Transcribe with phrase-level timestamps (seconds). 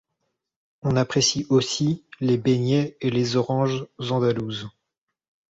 [0.81, 4.67] On apprécie aussi les beignets et les oranges andalouses.